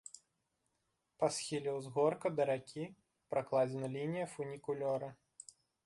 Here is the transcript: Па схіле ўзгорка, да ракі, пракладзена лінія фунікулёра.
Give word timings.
Па 1.19 1.27
схіле 1.35 1.75
ўзгорка, 1.77 2.27
да 2.39 2.43
ракі, 2.53 2.85
пракладзена 3.35 3.87
лінія 4.01 4.27
фунікулёра. 4.37 5.17